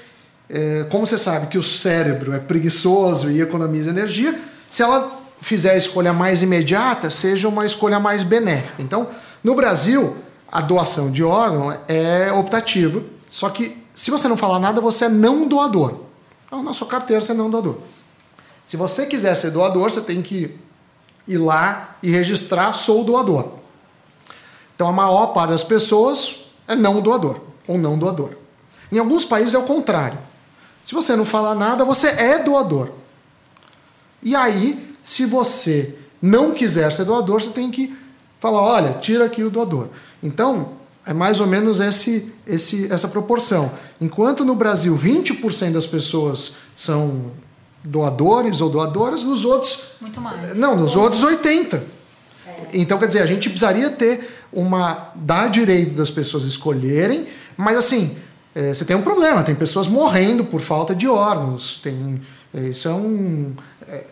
[0.49, 5.73] é, como você sabe que o cérebro é preguiçoso e economiza energia, se ela fizer
[5.73, 8.83] a escolha mais imediata, seja uma escolha mais benéfica.
[8.83, 9.09] Então,
[9.43, 10.17] no Brasil,
[10.51, 15.09] a doação de órgão é optativa, só que se você não falar nada, você é
[15.09, 16.01] não doador.
[16.47, 17.79] Então, na sua carteira, você é não doador.
[18.67, 20.57] Se você quiser ser doador, você tem que
[21.27, 23.61] ir lá e registrar sou doador.
[24.75, 28.31] Então a maior parte das pessoas é não doador ou não doador.
[28.91, 30.19] Em alguns países é o contrário.
[30.83, 32.91] Se você não falar nada, você é doador.
[34.23, 37.97] E aí, se você não quiser ser doador, você tem que
[38.39, 39.89] falar: olha, tira aqui o doador.
[40.23, 40.73] Então,
[41.07, 43.73] é mais ou menos esse, esse, essa proporção.
[44.01, 47.33] Enquanto no Brasil 20% das pessoas são
[47.83, 49.79] doadores ou doadoras, nos outros.
[50.01, 50.57] Muito mais.
[50.57, 51.81] Não, nos outros 80%.
[52.47, 52.67] É.
[52.75, 58.17] Então, quer dizer, a gente precisaria ter uma dar direito das pessoas escolherem, mas assim,
[58.55, 62.21] é, você tem um problema, tem pessoas morrendo por falta de órgãos, tem
[62.53, 63.55] é, isso é um
[63.87, 64.05] é,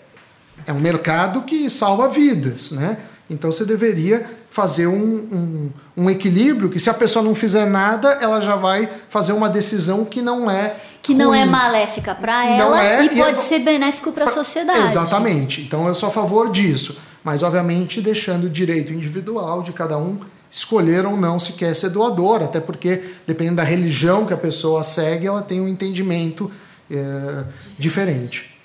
[0.69, 2.99] é, um mercado que salva vidas, né?
[3.29, 8.19] Então você deveria fazer um, um, um, equilíbrio que se a pessoa não fizer nada,
[8.21, 11.23] ela já vai fazer uma decisão que não é que ruim.
[11.23, 14.81] não é maléfica para ela é, e, e pode é, ser benéfico para a sociedade.
[14.81, 15.61] Exatamente.
[15.63, 16.97] Então eu sou a favor disso
[17.29, 20.19] mas obviamente deixando o direito individual de cada um
[20.51, 24.83] escolher ou não se quer ser doador, até porque dependendo da religião que a pessoa
[24.83, 26.51] segue, ela tem um entendimento
[26.91, 27.45] é,
[27.79, 28.58] diferente.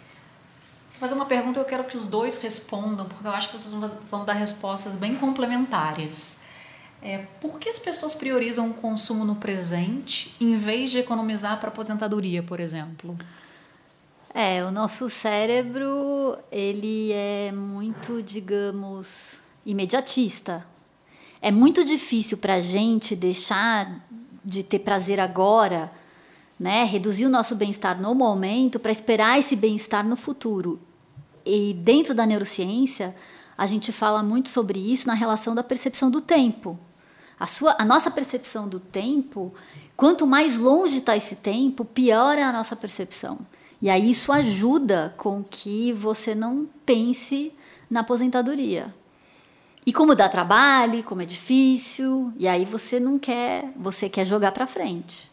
[1.03, 3.75] Fazer uma pergunta eu quero que os dois respondam, porque eu acho que vocês
[4.09, 6.39] vão dar respostas bem complementares.
[7.01, 11.67] É, por que as pessoas priorizam o consumo no presente em vez de economizar para
[11.67, 13.17] aposentadoria, por exemplo?
[14.33, 20.65] É, o nosso cérebro, ele é muito, digamos, imediatista.
[21.41, 24.07] É muito difícil para a gente deixar
[24.41, 25.91] de ter prazer agora,
[26.57, 26.85] né?
[26.85, 30.79] reduzir o nosso bem-estar no momento para esperar esse bem-estar no futuro.
[31.45, 33.15] E dentro da neurociência,
[33.57, 36.79] a gente fala muito sobre isso na relação da percepção do tempo.
[37.39, 39.53] A, sua, a nossa percepção do tempo,
[39.95, 43.39] quanto mais longe está esse tempo, pior é a nossa percepção.
[43.81, 47.51] E aí isso ajuda com que você não pense
[47.89, 48.93] na aposentadoria.
[49.85, 54.53] E como dá trabalho, como é difícil, e aí você não quer, você quer jogar
[54.53, 55.29] para frente.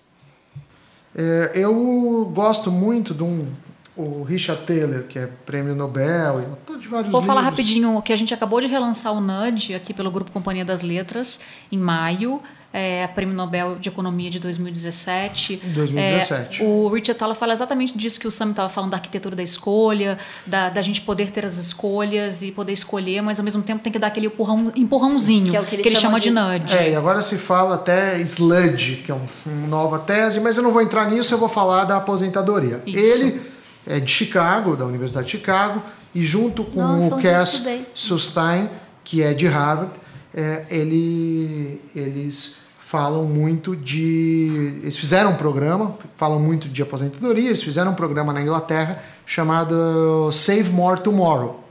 [1.14, 3.53] É, eu gosto muito de um
[4.00, 7.26] o Richard Taylor, que é prêmio Nobel, e de vários Vou livros.
[7.26, 10.82] falar rapidinho que a gente acabou de relançar o NUD aqui pelo Grupo Companhia das
[10.82, 12.40] Letras em maio
[12.72, 15.56] é, Prêmio Nobel de Economia de 2017.
[15.64, 16.62] 2017.
[16.62, 19.42] É, o Richard Thaler fala exatamente disso que o Sam estava falando, da arquitetura da
[19.42, 23.82] escolha, da, da gente poder ter as escolhas e poder escolher, mas ao mesmo tempo
[23.82, 26.28] tem que dar aquele empurrão, empurrãozinho, que, é o que ele, que ele chama, de,
[26.28, 26.76] de nudge.
[26.76, 30.62] É, e agora se fala até sludge, que é uma um nova tese, mas eu
[30.62, 32.82] não vou entrar nisso, eu vou falar da aposentadoria.
[32.86, 32.98] Isso.
[32.98, 33.49] Ele
[33.90, 35.83] é de Chicago, da Universidade de Chicago,
[36.14, 37.62] e junto com Nossa, o Cass
[37.94, 38.68] Sustein,
[39.05, 39.92] que é de Harvard,
[40.35, 44.81] é, ele, eles falam muito de.
[44.83, 50.31] Eles fizeram um programa, falam muito de aposentadoria, eles fizeram um programa na Inglaterra chamado
[50.33, 51.62] Save More Tomorrow.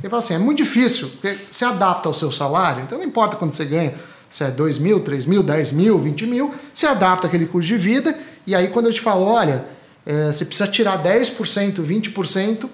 [0.00, 3.36] Ele fala assim: é muito difícil, porque você adapta ao seu salário, então não importa
[3.36, 3.94] quanto você ganha,
[4.30, 7.78] se é 2 mil, 3 mil, 10 mil, 20 mil, você adapta aquele custo de
[7.78, 9.64] vida, e aí quando eu te falo, olha,
[10.08, 12.66] é, você precisa tirar 10%, 20%,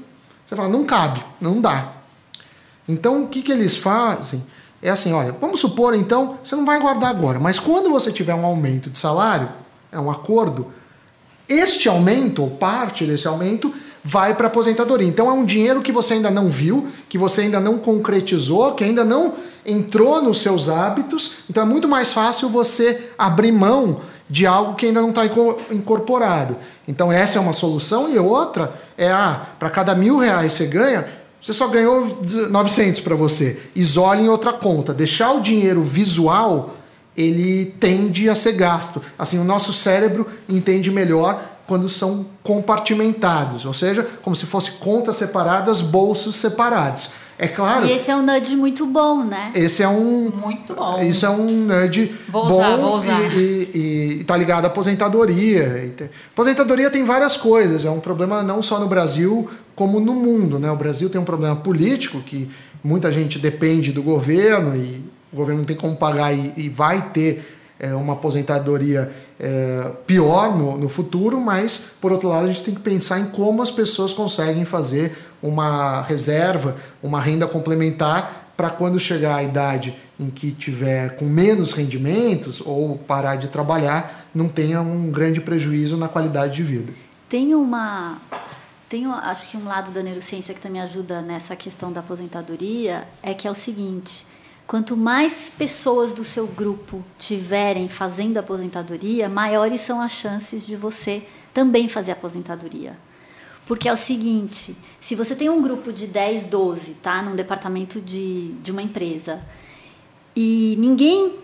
[0.47, 1.95] você fala, não cabe, não dá.
[2.87, 4.47] Então o que, que eles fazem?
[4.81, 8.37] É assim, olha, vamos supor então, você não vai guardar agora, mas quando você tiver
[8.37, 9.49] um aumento de salário,
[9.91, 10.73] é um acordo,
[11.49, 15.09] este aumento, ou parte desse aumento, vai para a aposentadoria.
[15.09, 18.85] Então é um dinheiro que você ainda não viu, que você ainda não concretizou, que
[18.85, 19.35] ainda não
[19.67, 21.33] entrou nos seus hábitos.
[21.51, 25.23] Então é muito mais fácil você abrir mão de algo que ainda não está
[25.71, 26.57] incorporado.
[26.89, 31.07] Então essa é uma solução e outra é ah, para cada mil reais você ganha,
[31.41, 33.61] você só ganhou 900 para você.
[33.75, 34.95] Isole em outra conta.
[34.95, 36.75] Deixar o dinheiro visual
[37.17, 39.01] ele tende a ser gasto.
[39.19, 45.17] Assim, o nosso cérebro entende melhor quando são compartimentados, ou seja, como se fossem contas
[45.17, 47.11] separadas, bolsos separados.
[47.39, 47.87] É claro.
[47.87, 49.51] E esse é um nudge muito bom, né?
[49.55, 50.31] Esse é um.
[50.31, 51.01] Muito bom.
[51.03, 53.21] Isso é um nudge vou bom usar, vou usar.
[53.37, 55.93] E, e, e tá ligado à aposentadoria.
[56.33, 57.85] Aposentadoria tem várias coisas.
[57.85, 60.59] É um problema não só no Brasil, como no mundo.
[60.59, 60.71] Né?
[60.71, 62.49] O Brasil tem um problema político que
[62.83, 67.11] muita gente depende do governo e o governo não tem como pagar e, e vai
[67.11, 72.63] ter é, uma aposentadoria é, pior no, no futuro, mas por outro lado a gente
[72.63, 78.71] tem que pensar em como as pessoas conseguem fazer uma reserva, uma renda complementar para
[78.71, 84.49] quando chegar a idade em que tiver com menos rendimentos ou parar de trabalhar, não
[84.49, 86.93] tenha um grande prejuízo na qualidade de vida.
[87.29, 88.19] Tem uma
[88.89, 93.35] tem, acho que um lado da neurociência que também ajuda nessa questão da aposentadoria é
[93.35, 94.25] que é o seguinte:
[94.67, 101.23] Quanto mais pessoas do seu grupo tiverem fazendo aposentadoria, maiores são as chances de você
[101.53, 102.97] também fazer aposentadoria.
[103.67, 108.01] Porque é o seguinte, se você tem um grupo de 10, 12, tá, num departamento
[108.01, 109.43] de, de uma empresa,
[110.37, 111.39] e ninguém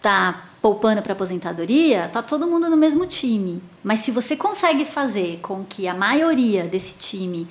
[0.00, 3.62] tá poupando para aposentadoria, tá todo mundo no mesmo time.
[3.82, 7.46] Mas se você consegue fazer com que a maioria desse time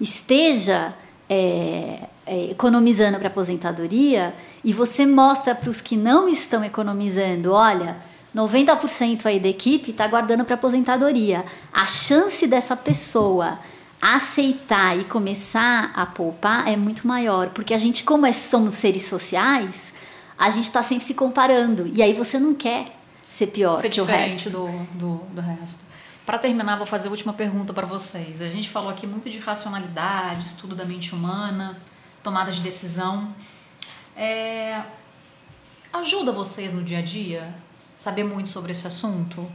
[0.00, 0.94] esteja
[1.28, 4.34] é, é, economizando para aposentadoria
[4.64, 7.96] e você mostra para os que não estão economizando, olha,
[8.34, 11.44] 90% aí da equipe está guardando para aposentadoria.
[11.72, 13.58] A chance dessa pessoa
[14.02, 19.06] aceitar e começar a poupar é muito maior, porque a gente, como é, somos seres
[19.06, 19.92] sociais,
[20.36, 22.86] a gente está sempre se comparando e aí você não quer
[23.30, 24.50] ser pior ser que o resto.
[24.50, 25.84] Do, do, do resto.
[26.26, 28.42] Para terminar, vou fazer a última pergunta para vocês.
[28.42, 31.80] A gente falou aqui muito de racionalidade, estudo da mente humana,
[32.26, 33.28] tomada de decisão.
[34.16, 34.80] É,
[35.92, 37.54] ajuda vocês no dia a dia
[37.94, 39.46] saber muito sobre esse assunto?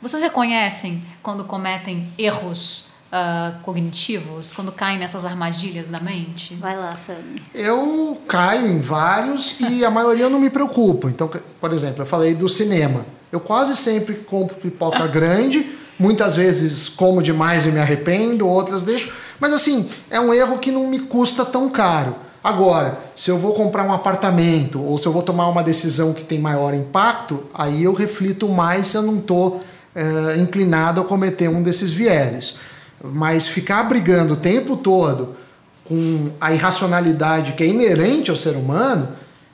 [0.00, 6.54] Vocês reconhecem quando cometem erros uh, cognitivos, quando caem nessas armadilhas da mente?
[6.54, 7.42] Vai lá, Sammy.
[7.52, 11.10] Eu caio em vários e a maioria não me preocupo.
[11.10, 11.28] Então,
[11.60, 13.04] por exemplo, eu falei do cinema.
[13.30, 19.12] Eu quase sempre compro pipoca grande Muitas vezes como demais e me arrependo, outras deixo.
[19.38, 22.16] Mas assim, é um erro que não me custa tão caro.
[22.42, 26.22] Agora, se eu vou comprar um apartamento ou se eu vou tomar uma decisão que
[26.22, 29.60] tem maior impacto, aí eu reflito mais se eu não estou
[29.94, 32.54] é, inclinado a cometer um desses vieses.
[33.02, 35.36] Mas ficar brigando o tempo todo
[35.84, 39.08] com a irracionalidade que é inerente ao ser humano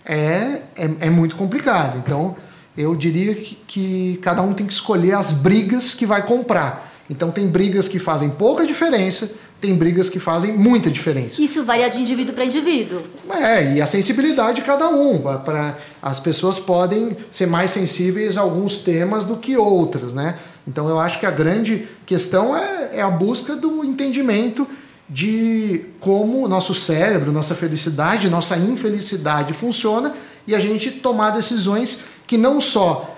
[0.05, 1.97] é, é, é muito complicado.
[2.05, 2.37] Então,
[2.77, 6.91] eu diria que, que cada um tem que escolher as brigas que vai comprar.
[7.09, 11.41] Então tem brigas que fazem pouca diferença, tem brigas que fazem muita diferença.
[11.41, 13.03] Isso varia de indivíduo para indivíduo.
[13.31, 15.19] É, e a sensibilidade de cada um.
[15.45, 20.39] Pra, as pessoas podem ser mais sensíveis a alguns temas do que outras, né?
[20.67, 24.67] Então eu acho que a grande questão é, é a busca do entendimento
[25.09, 30.15] de como o nosso cérebro, nossa felicidade, nossa infelicidade funciona
[30.47, 33.17] e a gente tomar decisões que não só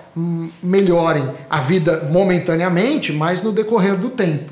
[0.61, 4.51] melhorem a vida momentaneamente, mas no decorrer do tempo.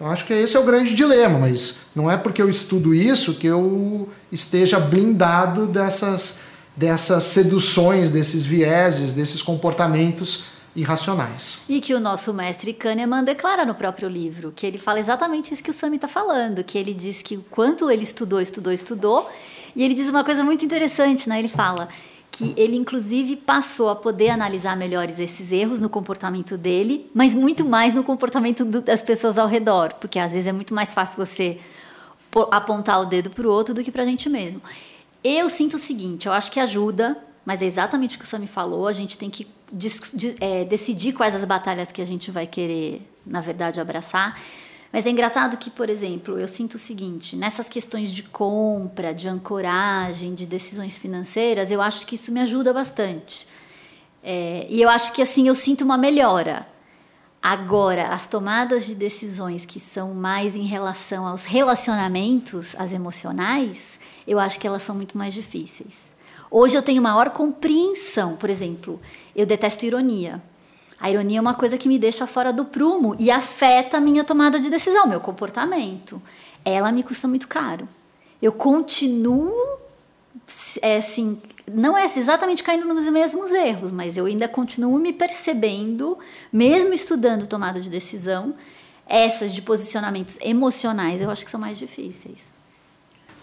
[0.00, 3.34] Então acho que esse é o grande dilema, mas não é porque eu estudo isso
[3.34, 6.38] que eu esteja blindado dessas,
[6.74, 11.58] dessas seduções, desses vieses, desses comportamentos irracionais.
[11.68, 15.62] E que o nosso mestre Kahneman declara no próprio livro, que ele fala exatamente isso
[15.62, 19.30] que o Sami está falando, que ele diz que o quanto ele estudou, estudou, estudou,
[19.76, 21.38] e ele diz uma coisa muito interessante, né?
[21.38, 21.90] Ele fala
[22.30, 27.64] que ele inclusive passou a poder analisar melhores esses erros no comportamento dele, mas muito
[27.64, 31.16] mais no comportamento do, das pessoas ao redor, porque às vezes é muito mais fácil
[31.16, 31.58] você
[32.50, 34.62] apontar o dedo para o outro do que para a gente mesmo.
[35.22, 38.46] Eu sinto o seguinte, eu acho que ajuda, mas é exatamente o que o Sam
[38.46, 39.46] falou, a gente tem que
[40.40, 44.40] é, decidir quais as batalhas que a gente vai querer, na verdade, abraçar.
[44.92, 49.28] Mas é engraçado que, por exemplo, eu sinto o seguinte: nessas questões de compra, de
[49.28, 53.46] ancoragem, de decisões financeiras, eu acho que isso me ajuda bastante.
[54.22, 56.66] É, e eu acho que assim eu sinto uma melhora.
[57.42, 64.38] Agora, as tomadas de decisões que são mais em relação aos relacionamentos, as emocionais, eu
[64.38, 66.14] acho que elas são muito mais difíceis.
[66.50, 69.00] Hoje eu tenho maior compreensão, por exemplo,
[69.34, 70.42] eu detesto ironia.
[71.00, 74.22] A ironia é uma coisa que me deixa fora do prumo e afeta a minha
[74.22, 76.20] tomada de decisão, meu comportamento.
[76.62, 77.88] Ela me custa muito caro.
[78.42, 79.78] Eu continuo,
[80.82, 86.18] é, assim, não é exatamente caindo nos mesmos erros, mas eu ainda continuo me percebendo,
[86.52, 88.54] mesmo estudando tomada de decisão,
[89.06, 92.59] essas de posicionamentos emocionais eu acho que são mais difíceis.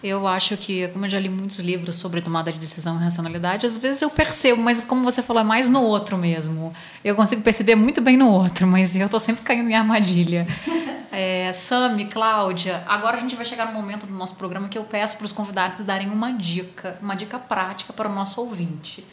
[0.02, 3.66] Eu acho que, como eu já li muitos livros sobre tomada de decisão e racionalidade,
[3.66, 6.72] às vezes eu percebo, mas como você falou, é mais no outro mesmo.
[7.04, 10.46] Eu consigo perceber muito bem no outro, mas eu estou sempre caindo em armadilha.
[11.10, 14.84] É, Sami, Cláudia, agora a gente vai chegar no momento do nosso programa que eu
[14.84, 19.04] peço para os convidados darem uma dica, uma dica prática para o nosso ouvinte.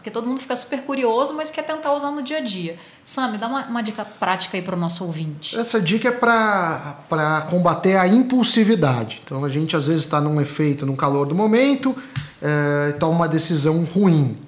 [0.00, 2.78] Porque todo mundo fica super curioso, mas quer tentar usar no dia a dia.
[3.04, 5.58] Sam, dá uma, uma dica prática aí para o nosso ouvinte.
[5.58, 9.20] Essa dica é para combater a impulsividade.
[9.22, 11.94] Então a gente às vezes está num efeito, num calor do momento,
[12.40, 14.38] é, toma uma decisão ruim.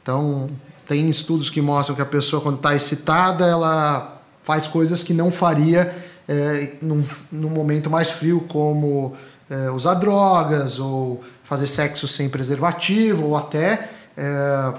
[0.00, 0.48] Então
[0.86, 5.30] tem estudos que mostram que a pessoa quando está excitada, ela faz coisas que não
[5.30, 5.94] faria
[6.26, 9.12] é, num, num momento mais frio, como
[9.50, 14.74] é, usar drogas, ou fazer sexo sem preservativo, ou até é,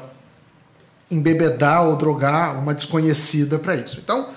[1.09, 3.99] embebedar ou drogar uma desconhecida para isso.
[4.03, 4.27] Então,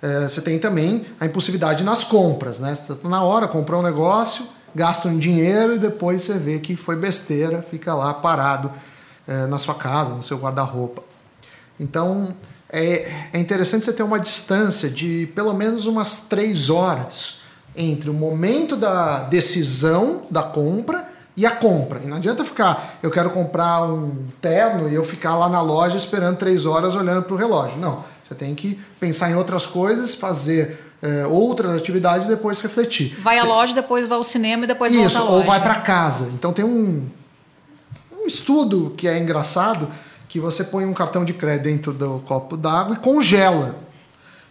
[0.00, 2.74] é, você tem também a impulsividade nas compras, né?
[2.74, 6.76] Você tá na hora, comprou um negócio, gasta um dinheiro e depois você vê que
[6.76, 8.70] foi besteira, fica lá parado
[9.26, 11.02] é, na sua casa, no seu guarda-roupa.
[11.78, 12.34] Então,
[12.70, 17.42] é, é interessante você ter uma distância de pelo menos umas três horas
[17.76, 22.00] entre o momento da decisão da compra e a compra.
[22.02, 25.96] E não adianta ficar, eu quero comprar um terno e eu ficar lá na loja
[25.96, 27.78] esperando três horas olhando para o relógio.
[27.78, 33.14] Não, você tem que pensar em outras coisas, fazer é, outras atividades e depois refletir.
[33.20, 35.36] Vai à loja, depois vai ao cinema e depois Isso, volta à loja.
[35.36, 36.30] ou vai para casa.
[36.34, 37.08] Então tem um,
[38.12, 39.88] um estudo que é engraçado
[40.28, 43.74] que você põe um cartão de crédito dentro do copo d'água e congela.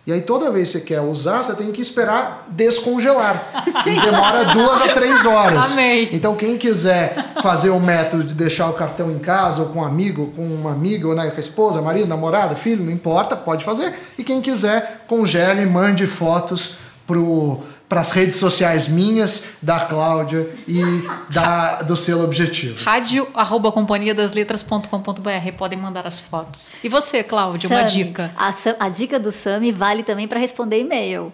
[0.05, 3.63] E aí toda vez que você quer usar, você tem que esperar descongelar.
[3.85, 5.73] e demora duas a três horas.
[5.73, 6.09] Amei.
[6.11, 9.85] Então quem quiser fazer o método de deixar o cartão em casa, ou com um
[9.85, 13.35] amigo, ou com uma amiga, ou né, com a esposa, marido, namorada, filho, não importa,
[13.35, 13.93] pode fazer.
[14.17, 17.59] E quem quiser, congele, mande fotos pro
[17.91, 20.81] para as redes sociais minhas, da Cláudia e
[21.29, 22.81] da, do selo objetivo.
[22.85, 26.71] Rádio arroba companhia das letras.com.br podem mandar as fotos.
[26.81, 28.31] E você, Cláudia, uma dica?
[28.37, 31.33] A, a dica do Sami vale também para responder e-mail.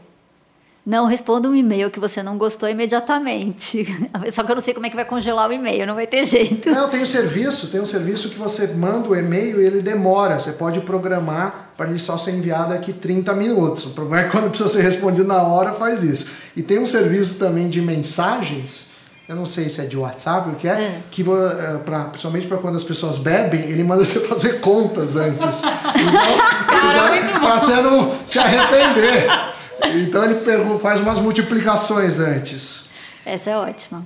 [0.88, 3.86] Não responda um e-mail que você não gostou imediatamente.
[4.32, 6.24] Só que eu não sei como é que vai congelar o e-mail, não vai ter
[6.24, 6.70] jeito.
[6.70, 10.40] Não, tem um serviço, tem um serviço que você manda o e-mail e ele demora.
[10.40, 13.86] Você pode programar para ele só ser enviado aqui 30 minutos.
[13.86, 16.30] O problema é quando precisa ser respondido na hora, faz isso.
[16.56, 18.92] E tem um serviço também de mensagens,
[19.28, 21.02] eu não sei se é de WhatsApp, o que é, é.
[21.12, 25.62] que é, pra, principalmente para quando as pessoas bebem, ele manda você fazer contas antes.
[25.64, 29.57] Então, para você não se arrepender.
[29.96, 32.90] Então ele faz umas multiplicações antes.
[33.26, 34.06] Essa é ótima.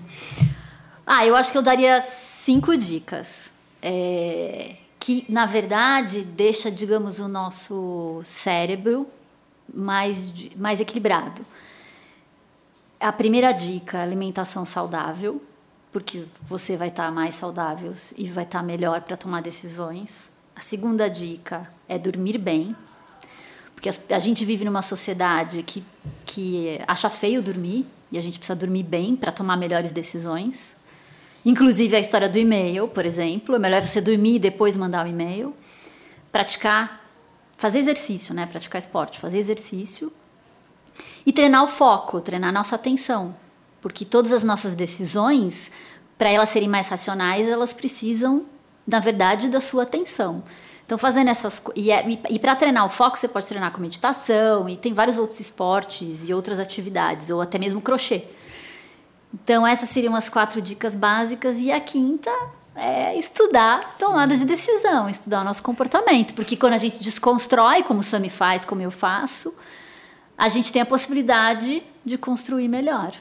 [1.06, 3.52] Ah, eu acho que eu daria cinco dicas.
[3.82, 9.08] É, que, na verdade, deixa, digamos, o nosso cérebro
[9.74, 11.46] mais, mais equilibrado.
[13.00, 15.42] A primeira dica, alimentação saudável,
[15.92, 20.32] porque você vai estar mais saudável e vai estar melhor para tomar decisões.
[20.56, 22.76] A segunda dica é dormir bem,
[23.82, 25.84] porque a, gente vive numa sociedade que,
[26.24, 30.76] que acha feio dormir e a gente precisa dormir bem para tomar melhores decisões.
[31.44, 35.10] Inclusive a história do e-mail, por exemplo, é melhor você dormir e depois mandar o
[35.10, 35.56] e-mail.
[36.32, 37.04] Praticar,
[37.58, 38.46] fazer exercício, né?
[38.46, 40.14] Praticar esporte, fazer exercício.
[41.26, 43.36] E treinar o foco, treinar a nossa atenção.
[43.82, 45.72] Porque todas as nossas decisões,
[46.20, 48.46] para elas serem mais racionais, elas precisam,
[48.86, 50.44] na verdade, da sua atenção.
[50.86, 53.80] Então, fazendo essas e, é, e, e para treinar o foco, você pode treinar com
[53.80, 58.24] meditação e tem vários outros esportes e outras atividades, ou até mesmo crochê.
[59.34, 61.58] Então, essas seriam as quatro dicas básicas.
[61.60, 62.32] E a quinta
[62.76, 66.34] é estudar tomada de decisão, estudar o nosso comportamento.
[66.34, 69.54] Porque quando a gente desconstrói, como o Sami faz, como eu faço,
[70.38, 73.12] a gente tem a possibilidade de construir melhor.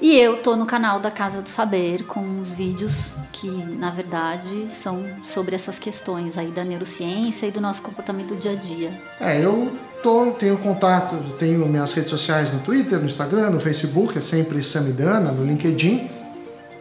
[0.00, 4.66] E eu tô no canal da Casa do Saber com os vídeos que, na verdade,
[4.70, 8.98] são sobre essas questões aí da neurociência e do nosso comportamento do dia a dia.
[9.20, 9.70] É, eu
[10.02, 14.62] tô, tenho contato, tenho minhas redes sociais no Twitter, no Instagram, no Facebook, é sempre
[14.62, 16.08] Samidana, no LinkedIn,